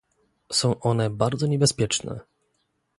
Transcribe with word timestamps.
Są 0.51 0.79
one 0.79 1.09
bardzo 1.09 1.47
niebezpieczne 1.47 2.19